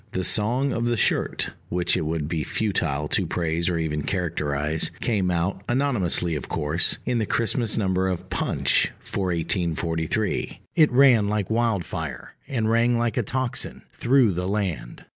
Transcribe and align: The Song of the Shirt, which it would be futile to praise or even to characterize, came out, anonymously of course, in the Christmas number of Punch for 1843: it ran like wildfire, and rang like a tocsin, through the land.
The 0.13 0.23
Song 0.23 0.73
of 0.73 0.85
the 0.85 0.97
Shirt, 0.97 1.51
which 1.69 1.95
it 1.95 2.07
would 2.07 2.27
be 2.27 2.43
futile 2.43 3.07
to 3.09 3.27
praise 3.27 3.69
or 3.69 3.77
even 3.77 4.01
to 4.01 4.07
characterize, 4.07 4.89
came 4.99 5.29
out, 5.29 5.61
anonymously 5.69 6.33
of 6.33 6.49
course, 6.49 6.97
in 7.05 7.19
the 7.19 7.27
Christmas 7.27 7.77
number 7.77 8.07
of 8.07 8.27
Punch 8.31 8.91
for 8.99 9.25
1843: 9.27 10.59
it 10.73 10.91
ran 10.91 11.29
like 11.29 11.51
wildfire, 11.51 12.33
and 12.47 12.67
rang 12.71 12.97
like 12.97 13.15
a 13.15 13.21
tocsin, 13.21 13.83
through 13.93 14.31
the 14.31 14.47
land. 14.47 15.05